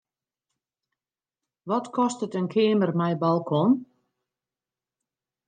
Wat 1.69 1.85
kostet 1.97 2.37
in 2.39 2.47
keamer 2.53 2.91
mei 2.99 3.15
balkon? 3.23 3.71